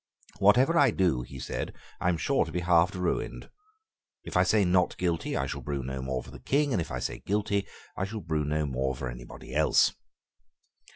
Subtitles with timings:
[0.39, 3.51] "Whatever I do," he said, "I am sure to be half ruined.
[4.23, 6.89] If I say Not Guilty, I shall brew no more for the King; and if
[6.89, 9.93] I say Guilty, I shall brew no more for anybody else."